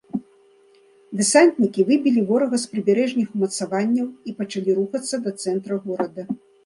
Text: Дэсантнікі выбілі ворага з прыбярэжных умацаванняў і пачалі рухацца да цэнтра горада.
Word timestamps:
Дэсантнікі 1.17 1.85
выбілі 1.89 2.23
ворага 2.31 2.55
з 2.63 2.71
прыбярэжных 2.71 3.27
умацаванняў 3.41 4.07
і 4.33 4.35
пачалі 4.41 4.69
рухацца 4.79 5.15
да 5.27 5.31
цэнтра 5.45 5.75
горада. 5.85 6.21